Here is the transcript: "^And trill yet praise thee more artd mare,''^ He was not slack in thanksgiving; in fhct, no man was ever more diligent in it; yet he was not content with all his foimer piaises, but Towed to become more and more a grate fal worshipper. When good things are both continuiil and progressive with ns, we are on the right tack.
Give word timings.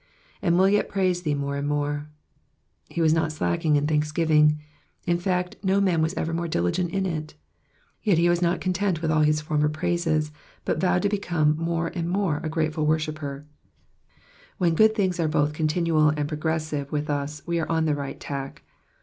"^And 0.41 0.53
trill 0.55 0.67
yet 0.67 0.89
praise 0.89 1.21
thee 1.21 1.35
more 1.35 1.61
artd 1.61 1.67
mare,''^ 1.67 2.07
He 2.91 3.01
was 3.03 3.13
not 3.13 3.31
slack 3.31 3.63
in 3.65 3.85
thanksgiving; 3.85 4.57
in 5.05 5.19
fhct, 5.19 5.63
no 5.63 5.79
man 5.79 6.01
was 6.01 6.15
ever 6.15 6.33
more 6.33 6.47
diligent 6.47 6.89
in 6.89 7.05
it; 7.05 7.35
yet 8.01 8.17
he 8.17 8.27
was 8.27 8.41
not 8.41 8.61
content 8.61 9.03
with 9.03 9.11
all 9.11 9.21
his 9.21 9.43
foimer 9.43 9.69
piaises, 9.69 10.31
but 10.65 10.79
Towed 10.79 11.03
to 11.03 11.09
become 11.09 11.55
more 11.55 11.89
and 11.93 12.09
more 12.09 12.41
a 12.43 12.49
grate 12.49 12.73
fal 12.73 12.83
worshipper. 12.87 13.45
When 14.57 14.73
good 14.73 14.95
things 14.95 15.19
are 15.19 15.27
both 15.27 15.53
continuiil 15.53 16.15
and 16.17 16.27
progressive 16.27 16.91
with 16.91 17.07
ns, 17.07 17.43
we 17.45 17.59
are 17.59 17.69
on 17.71 17.85
the 17.85 17.93
right 17.93 18.19
tack. 18.19 18.63